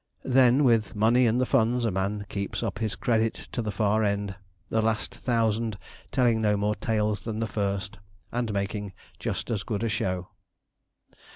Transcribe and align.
Then, 0.25 0.63
with 0.63 0.95
money 0.95 1.27
in 1.27 1.37
the 1.37 1.45
funds, 1.45 1.85
a 1.85 1.91
man 1.91 2.25
keeps 2.27 2.63
up 2.63 2.79
his 2.79 2.95
credit 2.95 3.35
to 3.51 3.61
the 3.61 3.69
far 3.71 4.03
end 4.03 4.33
the 4.71 4.81
last 4.81 5.13
thousand 5.13 5.77
telling 6.11 6.41
no 6.41 6.57
more 6.57 6.73
tales 6.73 7.23
than 7.23 7.37
the 7.39 7.45
first, 7.45 7.99
and 8.31 8.51
making 8.51 8.93
just 9.19 9.51
as 9.51 9.61
good 9.61 9.83
a 9.83 9.89
show. 9.89 10.29